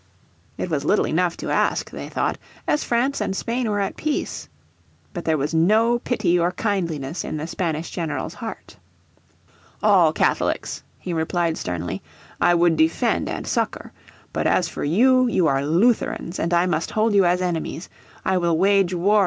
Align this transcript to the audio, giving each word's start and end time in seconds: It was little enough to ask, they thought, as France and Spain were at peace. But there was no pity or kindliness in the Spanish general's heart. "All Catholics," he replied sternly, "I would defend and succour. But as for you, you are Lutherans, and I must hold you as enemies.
It 0.57 0.71
was 0.71 0.83
little 0.83 1.05
enough 1.05 1.37
to 1.37 1.51
ask, 1.51 1.91
they 1.91 2.09
thought, 2.09 2.39
as 2.67 2.83
France 2.83 3.21
and 3.21 3.35
Spain 3.37 3.69
were 3.69 3.79
at 3.79 3.95
peace. 3.97 4.49
But 5.13 5.25
there 5.25 5.37
was 5.37 5.53
no 5.53 5.99
pity 5.99 6.39
or 6.39 6.51
kindliness 6.51 7.23
in 7.23 7.37
the 7.37 7.45
Spanish 7.45 7.91
general's 7.91 8.33
heart. 8.33 8.77
"All 9.83 10.11
Catholics," 10.11 10.81
he 10.97 11.13
replied 11.13 11.55
sternly, 11.55 12.01
"I 12.41 12.55
would 12.55 12.77
defend 12.77 13.29
and 13.29 13.45
succour. 13.45 13.91
But 14.33 14.47
as 14.47 14.67
for 14.67 14.83
you, 14.83 15.27
you 15.27 15.45
are 15.45 15.63
Lutherans, 15.63 16.39
and 16.39 16.51
I 16.51 16.65
must 16.65 16.89
hold 16.89 17.13
you 17.13 17.23
as 17.25 17.39
enemies. 17.39 17.87